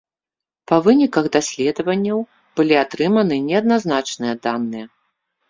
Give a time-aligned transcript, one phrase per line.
[0.69, 2.19] Па выніках даследаванняў
[2.61, 4.85] былі атрыманы неадназначныя даныя.